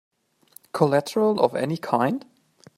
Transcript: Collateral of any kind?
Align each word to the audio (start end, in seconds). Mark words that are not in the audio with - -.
Collateral 0.71 1.39
of 1.41 1.53
any 1.55 1.77
kind? 1.77 2.25